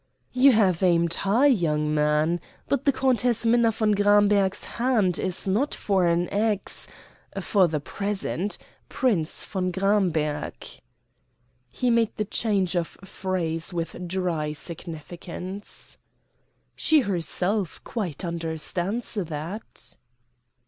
"You 0.33 0.53
have 0.53 0.81
aimed 0.81 1.13
high, 1.13 1.45
young 1.45 1.93
man; 1.93 2.39
but 2.67 2.85
the 2.85 2.91
Countess 2.91 3.45
Minna 3.45 3.69
von 3.69 3.91
Gramberg's 3.91 4.63
hand 4.63 5.19
is 5.19 5.47
not 5.47 5.75
for 5.75 6.07
an 6.07 6.27
ex 6.33 6.87
for 7.39 7.67
the 7.67 7.79
present 7.79 8.57
Prince 8.89 9.45
von 9.45 9.71
Gramberg." 9.71 10.65
He 11.69 11.91
made 11.91 12.15
the 12.17 12.25
change 12.25 12.75
of 12.75 12.87
phrase 13.05 13.75
with 13.75 14.07
dry 14.07 14.53
significance. 14.53 15.99
"She 16.75 17.01
herself 17.01 17.79
quite 17.83 18.25
understands 18.25 19.13
that." 19.13 19.97